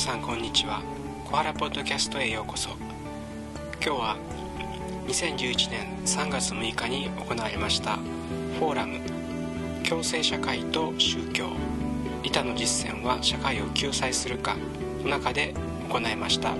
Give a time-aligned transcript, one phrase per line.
[0.00, 0.82] さんこんにちは。
[1.26, 2.70] 小原ポッドキャストへようこそ。
[3.84, 4.16] 今日は
[5.06, 8.98] 2011年3月6日に行われましたフォーラム。
[9.86, 11.50] 共生社会と宗教。
[12.22, 14.56] 利他の実践は社会を救済するか。
[15.04, 15.52] の中で
[15.90, 16.54] 行いました。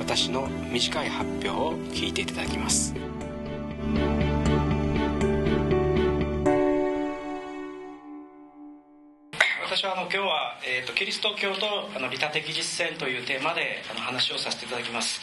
[0.00, 2.92] 私の短い発表を聞いていただきます。
[9.80, 15.18] 私はあの今日は、えーと、キリスト教とあの利他的実践というテーマであの話をさせていただきます、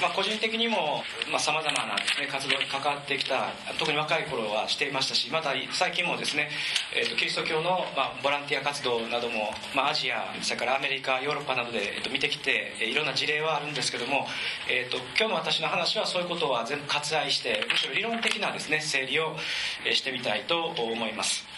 [0.00, 1.04] まあ、個人的にも
[1.36, 6.48] さまざ、まなです、ね、活動に関わってきた特に若い頃はしていましたしまた最近もですね、
[6.96, 14.24] えーと、キリスト教の、まあ、ボランティア活動なども、まあ、アジアそれからアメリカヨーロッパなどで、えーと、見てきていろんな事例はあるんですけども、
[14.64, 19.36] えー、と今日の私の話はそういうことは全部割愛してむしろ理論的なですね整理を
[19.92, 21.49] してみたいと思います。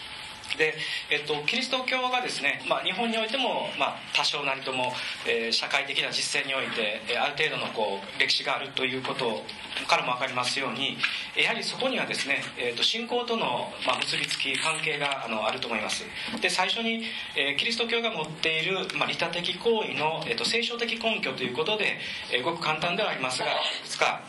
[0.58, 0.74] で、
[1.10, 4.92] えっと、キリスト教がですね、まあ、日本においても、まあ、多少なりとも、
[5.26, 9.42] えー、社会的な実践において、えー、ある程度のこう歴史があるということ
[9.88, 10.96] からも分かりますように
[11.36, 16.04] やはりそこにはですね、えーと、信仰との、まあ、結びつき関係があのあると思います。
[16.40, 17.04] で最初に、
[17.36, 21.98] えー、キリスト教が持っている、まあ、利他的行為の、えーと、聖書的根拠ということで、
[22.32, 23.50] えー、ごく簡単ではありますがい
[23.82, 24.20] くつか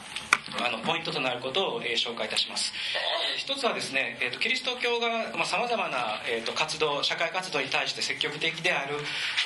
[0.62, 2.74] あのポイントとなることを、えー、紹介いたします。
[3.38, 8.96] 一つはですね、えーと、キリスト教がさまざ、まな、えーと、活動社会活動に対して積極的である、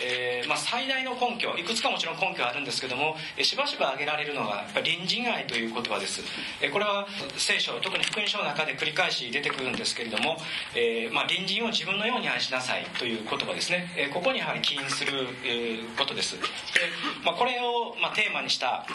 [0.03, 6.21] えーまあ、最大の根拠いくつかもちろん根拠はあるんですけども、えー、しばしば挙げられるのが隣人愛という言葉です、
[6.61, 10.37] えー、これは聖書特に福音書の中で繰り返し出てくるんですけれども、
[10.75, 16.35] えーまあ、隣人を自分のように愛しなさいという言葉ですね、えー、ここにやはり起因する、えー、ことです。
[16.35, 16.41] で、
[17.23, 18.85] まあ、これを、まあ、テーマにした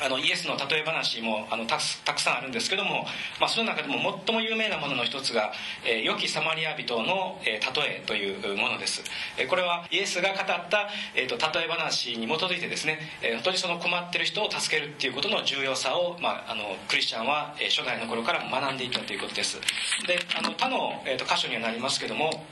[0.00, 3.04] あのイエスの例え話もあのたくさんあるんですけども、
[3.40, 5.52] まあ、その中でも最も有名なものの一つが
[5.84, 9.02] 「えー、良きサマリア人の、えー、例え」というものです、
[9.36, 19.60] えー、これはイエスが語った、えーと、例え話に基づいてですね、えー、本当にその困ってる人を助けるっていうことの重要さを、まあ、あのクリスチャンは、えー、初代の頃から学んでいったということです。
[20.06, 22.46] であの他の、えーと箇所にはなりますけども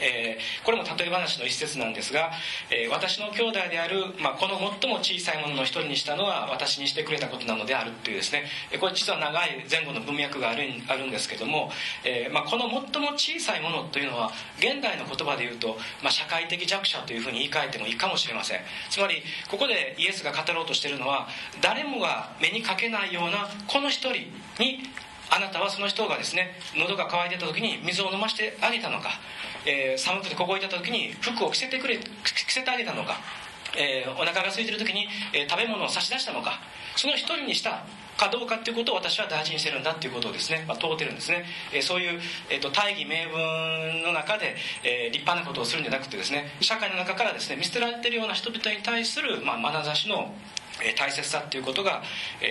[0.00, 2.30] えー、これも例え話の一節なんですが、
[2.70, 8.44] えー、私の兄弟である、まあ、この最も小さいものの一人にしたのは私にしてくれたことなのであるっていうですね。
[8.80, 11.70] これ実は長い前後の文脈があるあるんですけども、
[12.04, 18.60] えー、まあ、この最も小さいものというのは現代の言葉で言うと、まあ、社会的弱者というふうに言い換えてもいいかもしれません。
[18.90, 21.28] つまりここでイエスが語ろうとしているのは
[21.60, 24.82] 誰もが目にかけないようなこの一人に
[25.30, 29.10] あなたはその人がですね喉が渇いてた時に水を飲ましてあげたのか、
[29.66, 33.16] えー、寒くて凍えた時に服を着せてくれ着せてあげたのか、
[33.76, 36.60] えー、お腹が空いてる時に、えー、食べ物を差し出したのか
[36.96, 37.84] その一人にした
[38.18, 42.20] かどうかっていうことを私は大事にしてるんだっていうことをですね、まあ、問うてるんですね、えー、そういう、
[42.50, 50.34] えーと、大義名分の中で、えー、立派なことをするんじゃなくてですね社会の中からですね見捨てられてるような人々に対する、まあ、眼差しの
[50.96, 52.02] 大切さということが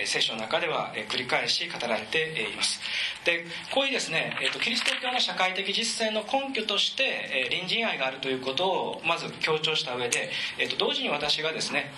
[0.04, 2.80] 聖書の中では繰り返し語られています。
[3.24, 10.30] でこういうですねキリスト教の社会的実践の根拠として隣人愛があるということをまず強調した上で
[10.78, 11.92] 同時に私がですね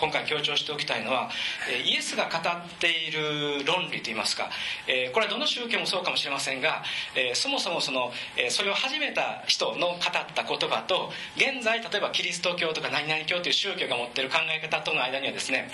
[0.00, 1.30] 今回強調しておきたいのは
[1.84, 4.50] イエスが語っている論理といいますか
[4.86, 6.82] えこれはどの宗教もそうかもしれませんが
[7.14, 9.98] えそもそもそのえそれを始めた人の語っ
[10.34, 15.68] た言葉と現在例えばキリスト教とか何々教という宗教が持っている考え方との間にはですね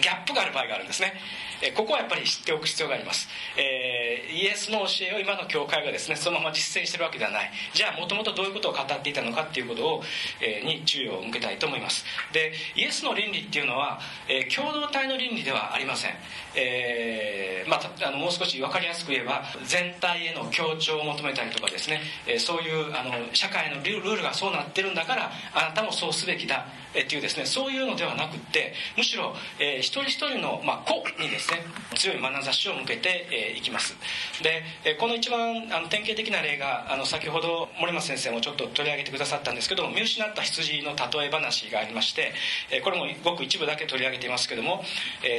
[0.00, 1.14] ギャップがある場合があるんですね。
[1.62, 7.50] えここはやっぱり知っておく必要があります、えー、イエスの教えを今の教会がですねそのまま実践してるわけではない。
[7.72, 10.02] じゃあもともとどういうことを語っていたのかっていうことを、
[10.40, 12.04] え、に注意を向けたいと思います。
[12.34, 16.10] でイエスの倫理っていうのは、えー、共同体の倫理ではありません、
[16.56, 31.58] えーまあ、あのもう少し分かりやすく言えば全体への協調を求めたりとかですね、えー、そういうあの社会のルールがそうなってるんだからあなたもそうすべきだえっていうですねそういうのではなくってむしろ、えー、一人一人の、まあ、子にですね
[31.96, 33.96] 強い眼差しを向けて、えー、きます。
[34.42, 42.23] で、えー、この一番あの典型的な例があの先ほど森松先生もちょっと取り上げてくださったんですけど見失った羊の例え話がありまして、
[42.70, 44.84] え、これもごく一部だけ取り上げていますけども、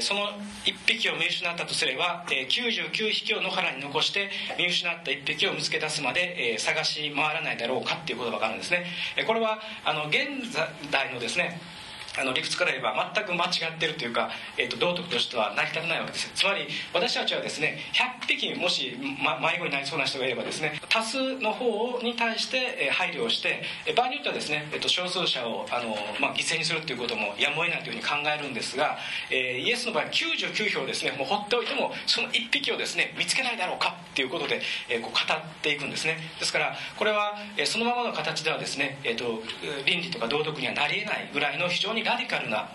[0.01, 0.27] その
[0.65, 8.85] 1匹を見失ったとすれば、99匹を野原に残して見失った1匹を見つけ出すまで、え、探し回らないだろうかっていう言葉があるんですね、
[9.25, 10.27] これはあの現
[10.91, 11.59] 代のですね
[12.19, 17.79] あの理屈から言えば全く間違ってるというか、えーと、道徳としては成り立たないわけですつまり私たちはですね
[18.21, 23.63] 100匹もし、ま、迷子になりそうな人がいればですね多数の方に対して配慮をして
[23.95, 28.97] 場合によってはですね、えーと、少数者をあの、まあ、犠牲にするということもやむを得ないというふうに考えるんですが、
[29.31, 33.95] えー、イエスの場合99票ですねもう放っておいてもその1匹をですね見つけないだろうか。
[34.15, 36.17] っていうことで、えー、こう語っていくんですね。
[36.39, 39.43] ですからこれは、えー、そのままの形ではですね、えーと
[39.85, 42.69] 倫理とか道徳にはなり得ないぐらいの非常にラディカルな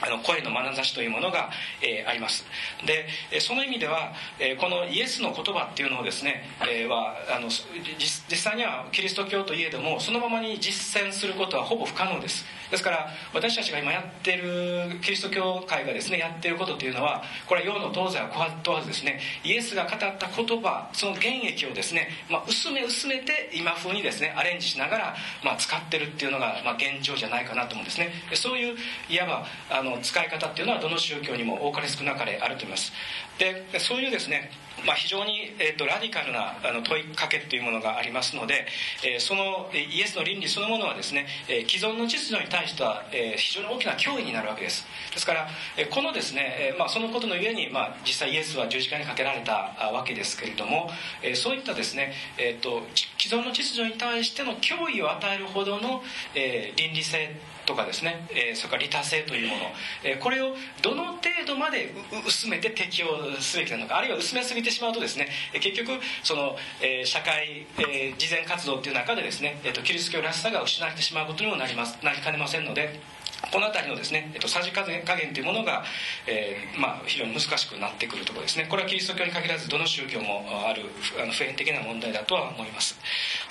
[0.00, 2.44] あの声の眼差しというものが、えー、あります。
[2.86, 12.44] でその意味では、えー、このイエスの言葉っていうのをですね、えー、はあの実際にはキリスト教といえどもそのままに実践することはほぼ不可能です。
[12.72, 18.30] ですから私たちが今やってるキリスト教会がですねやってることというのはこれは洋の東西は
[18.62, 28.10] 問わずですねイエスが語った言葉その原液をですね、まあ、薄め薄めて今風にですねアレンジしながら、まあ、使ってるっていうのが、まあ、現状じゃないかなと思うんですね。
[28.34, 28.76] そういう
[29.10, 32.92] いわばあの使い方っていうのはどの宗教にも多かれ少なかれあると思います。
[33.38, 34.50] でそういうですね
[34.86, 38.66] まあ、非常に、えーと、ラディカルなあの問いかけというものがありますので、
[39.04, 44.84] えー、そのイエスの倫理そのものはですね、えー、既存の秩序に対しては、えー、非常に大きな脅威になるわけです。
[45.12, 50.90] ですから、えこのですね、えまあ、そのことのゆえに、まあ、実際イエスは十字架にかけられたわけですけれども、
[51.22, 52.82] えそういったですね、えーと、と
[53.18, 56.02] 既存の秩序に対しての脅威を与えるほどの、
[56.34, 57.36] え倫理性
[57.72, 59.62] とかですね、えー、それから利他性というもの、
[60.04, 61.90] えー、これをどの程度まで
[62.26, 63.08] 薄めて適用
[63.40, 65.92] すべきなのかあるいは薄めすぎてしまうとですね結局
[66.22, 73.00] その、えー、社会、えー、慈善活動っていう中でですね、えーと、キリスト教らしさが失われてしまうことにもなりますなりかねませんので
[73.50, 75.02] この辺りのですね、えっと、さじ加減
[75.32, 75.82] というものが、
[76.26, 78.66] えーまあ、非常に難しくなってくるところですね。
[78.68, 80.84] これはキリスト教に限らずどの宗教もある
[81.20, 82.98] あの普遍的な問題だとは思います。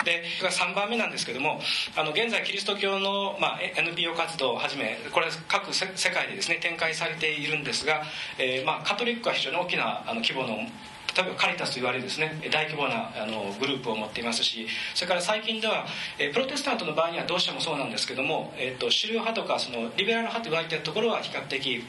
[0.04, 1.60] で3番目なんですけども
[1.96, 8.02] あの現在キリスト教の、まあ、NPO 活動をはじめこれは各世界でですね展開されているんですが、
[8.38, 10.66] えーまあ、カトリックは非常に大きなあの規模の
[11.16, 15.86] 例えばカリタスと言われるですね大規模なあのグループを持っていますしそれから最近では
[16.32, 21.84] プロテスタントの場合にはどうしてもそうなんですけども、えーと、主流派とかそのリベラル派と言われているところは比較的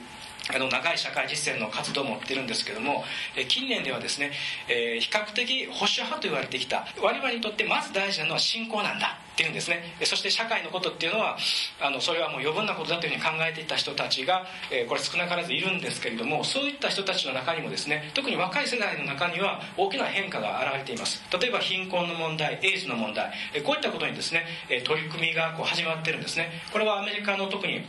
[0.54, 3.04] あの長い社会実践の活動を持っているんですけども
[3.48, 4.32] 近年ではですね、
[4.68, 9.23] えー、比較的保守派と言われてきた我々にとってまず大事なのは信仰なんだ。
[9.34, 9.82] っていうんですね。
[10.04, 11.38] そして社会のことっていうのは
[11.82, 21.24] あのそれはもう余分なことだというふうに考えていた人たちが、えー、これ少なからずいるんですけれどもそういった人たちの中にもですね特に若い世代の中には大きな変化が現れています。
[21.40, 26.50] 例えば貧困の問題エイズの問題、えー、こういったことにですねえ取り組みがこう始まってるんですね。
[26.72, 27.82] これはアメリカの特に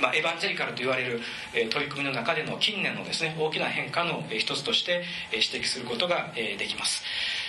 [0.00, 1.20] まあ、エヴァンジェリカルと言われる、
[1.52, 7.04] え取り組みの中での近年のですね大きな変化の、え一つとして、え指摘することが、えできます。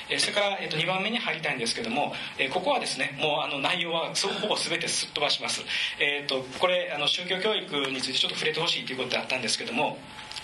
[0.10, 5.62] えそれから、えっと、2番目に入りたいんですけども、えここはですねもうあの内容はほぼ全てすっ飛ばします、
[6.00, 9.98] えっとこれあの宗教教育についてちょっと触れてほしいということであったんですけども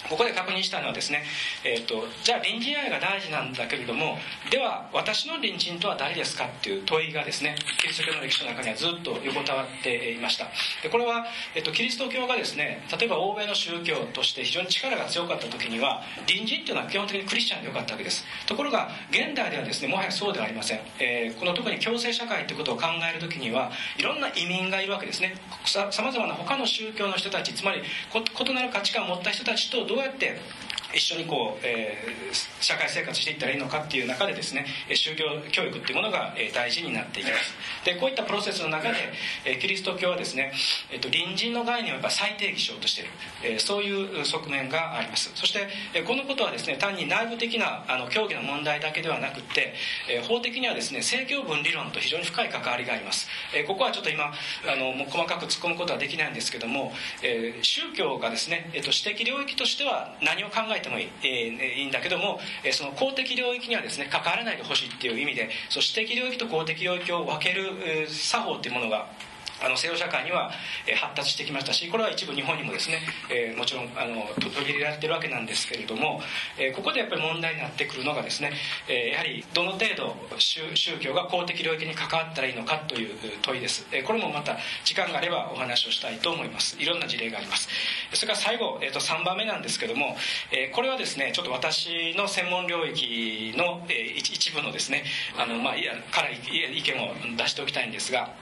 [0.10, 1.24] ここで確認したのはですね、
[1.64, 4.18] えーと、じゃあ隣人愛が大事なんだけれども
[4.50, 10.48] では私の隣人とは誰ですかっていう問いがですねキリスト教の歴史の中にはずっと横たわっていました。
[10.82, 11.26] でこれは、
[11.56, 18.26] えーと、キリスト教がですね例えば欧米の宗教として非常に力が強かった時には隣人っていうのは基本的にクリスチャンでよかったわけです。
[18.48, 25.36] ところが現代ではですねもはやそうではありません、えー、この特に共生社会ってことを考える時にはいろんな移民がいるわけですね。
[25.66, 30.40] さまざまな他の宗教の人たちつまり異なる価値観を持った人たちとどうやって
[30.94, 37.54] 一緒にこう、えー、社会生活していったらいいのかっていう中でですね宗教教育っていうものが、え、大事になっていきます。
[37.86, 38.98] でこういったプロセスの中で、
[39.46, 40.54] え、キリスト教はですね、
[40.92, 43.10] えーと、隣人の概念をやっぱ再定義しようとしている、
[43.44, 45.32] えー、そういう側面があります。
[45.36, 49.74] そして、え、このことはですね単に内部的なあの教義の問題だけではなくて、
[50.10, 56.92] えー、法的にはですね政教分理論と非常に深い関わりがあります、えー、ここはちょっと今あのもう細かく突っ込むことはできないんですけども、
[57.24, 69.08] えー、宗教がですね、えーと、私的領域としては何を考えてもいい、えー、いいんだけども、えその公的領域にはですね関わらないでほしいっていう意味でその私的領域と公的領域を分ける、え作法っていうものが
[69.64, 70.52] あの西洋社会には、
[70.88, 73.00] え発達してきましたしこれは一部日本にもですね、
[73.30, 76.22] えー、もちろんあの取り入れられてるわけなんですけれども、
[76.58, 78.54] えー、ここでやっぱり問題になってくるのがですね、
[78.88, 80.62] えー、やはりどの程度宗
[81.00, 86.78] 教が公的領域に関わったらいいのかという問いです、えこれもまた時間があればお話をしたいと思います。
[86.80, 87.70] いろんな事例があります。
[88.14, 90.16] それから最後、えー、と3番目なんですけども、
[90.52, 95.04] えこれはですねちょっと私の専門領域の、え一部のですね
[95.38, 98.34] あの、まあ、いやから意見を出しておきたいんですが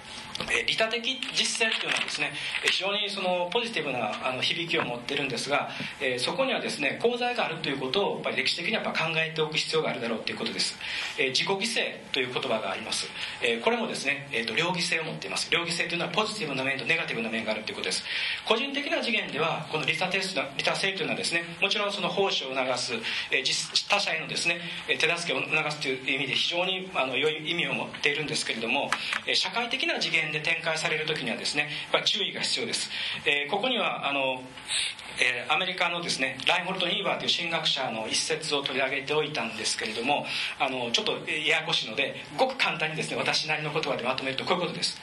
[0.67, 1.00] 利他的
[1.34, 2.31] 実践というのはですね
[2.63, 5.69] 非常にそのポジティブなあの響きを持ってるんですが、
[6.01, 10.77] え、そこにはですね功罪があるということをやっぱり歴史的にはやっぱ考えておく必要があるだろうということです、
[11.17, 13.08] え、自己犠牲という言葉があります、
[13.41, 15.50] え、これもですね、えーと、両義性を持っています。
[15.51, 18.03] 両義性というのはポジティブな面とネガティブな面があるということです。
[18.46, 20.22] 個人的な次元ではこの利他利
[20.63, 22.93] 他性というのはですねもちろんその奉仕を促す、
[23.31, 23.43] え、
[23.89, 28.89] 他者へのですね手助けを促すという意味で非常にあの良い意味を持っているんですけれども
[29.34, 32.90] 社会的な次元で展開される時にはですねやっぱ注意が必要です、
[33.26, 34.42] えー、ここにはあの
[35.22, 40.26] えー、アメリカのですねライホルト・ニーバーという神学者の一節を取り上げておいたんですけれども
[40.60, 44.98] あのちょっとややこしいのでごく簡単にですね私なりの言葉でまとめるとこういうことです。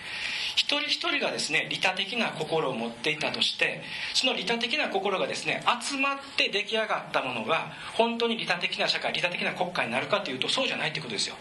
[0.56, 3.82] 一人一人がですね利他的な心を持っていたとして
[4.14, 11.36] その利他的な心がですね集まって出来上がったものが本当に利他的な社会利他的な国家になるかというとそうじゃないってことですよ。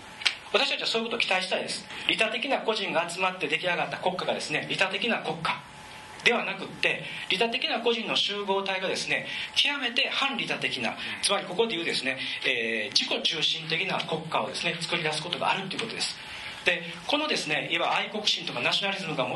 [0.55, 1.83] 私たちはそういうことを期待したいです。
[2.07, 5.62] 利他的な個人が集まって出来上がった国家がですね利他的な国家
[6.24, 16.15] ではなくって利他的な個人の集合体がですね極めて反利他的なつまりここで言うですね、えー、自己中心的な国家をですね作り出すことがあるということです。
[16.63, 19.27] でこのですねいわば愛国心とかナショナリズムが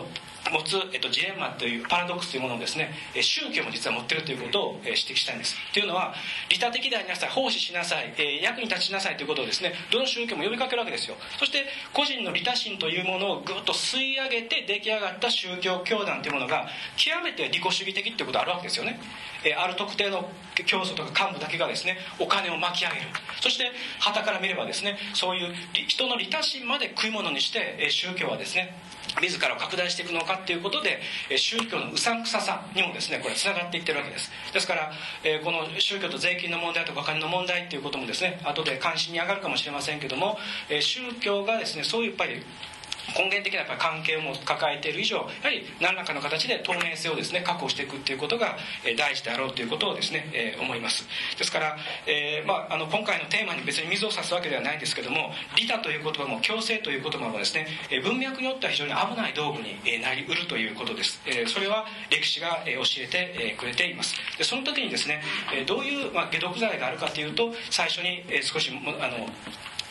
[0.51, 2.91] 持つ、えっと、ジレンマというパラドックスというものをですね
[3.22, 5.56] 宗教も実は持ってるということを指摘したいんです。
[5.74, 6.13] というのは
[6.50, 11.15] 利他的でありなさい奉仕しなさい、え役に立ちなさいということをですねどの宗教も呼びかけるわけですよ。
[11.38, 19.00] そして個人の利他心というものをぐっと吸い上げて出来上がった宗教教団というものが極めて利己主義的っていうことがあるわけですよね、
[19.44, 20.29] えある特定の
[20.65, 23.08] 教祖とか幹部だけがですねお金を巻き上げる。
[23.41, 25.53] そして旗から見ればですねそういう
[25.88, 28.75] 人の利他心まで食い物にして宗教はですね
[29.22, 31.00] 自らを拡大していくのかっていうことで
[31.38, 34.31] 宗教のうさんくささにもですねこれつながっていってるわけです。
[34.53, 34.91] ですから
[35.43, 40.38] この宗教と税金の問題とかお金の問題っていうこともですね後で関心に上がるかもしれませんけども
[40.81, 42.41] 宗教がですねそういうやっぱり
[43.17, 48.57] 根源的なやっぱ関係を抱えている以上やはり何らかの形で透明性をですね確保していくっていうことが
[48.97, 51.05] 大事であろうということをですね、えー、思います。
[51.37, 57.67] ですから、えー、まあ、あの今回のテーマに別に水を差すわけではないんですけども利他という言葉も強制という言葉もですね
[58.03, 64.15] 文脈によっては非常に危ない道具になりうるということです、えー、それは歴史が教えてくれています。
[64.37, 65.21] でその時にですね
[65.65, 69.27] どういう、ま、解毒剤があるかというと最初に少しあの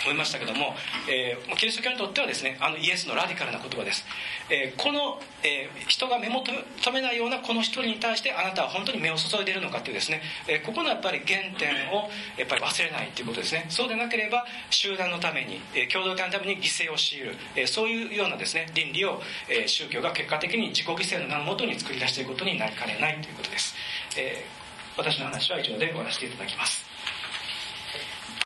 [0.05, 0.75] 思いましたけども、
[1.09, 4.05] えー、キリスト教にとってはですねあのイエスのラディカルな言葉です、
[4.51, 13.67] えー、この、えー、人が目も留めないようなこの一人に対してあなたは本当に目を注いでいるのかっていうですね、え、ここのやっぱり原点をやっぱり忘れないということですね。
[13.69, 23.75] そうでなければ集団のために、え、共同体のために犠牲を強いる、え、そういうようなですね倫理を、え、宗教が結果的に自己犠牲の名のもとに作り出していくことになりかねないということです、
[24.17, 24.45] え、
[24.97, 26.88] 私の話は以上で終わらせていただきます。